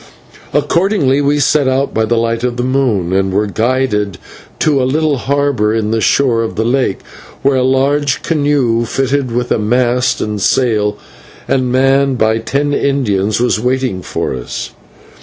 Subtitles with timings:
[0.51, 4.17] Accordingly we set out by the light of the moon and were guided
[4.57, 7.01] to a little harbour in the shore of the lake,
[7.43, 10.97] where a large canoe, fitted with a mast and sail,
[11.47, 14.71] and manned by ten Indians, was waiting for us.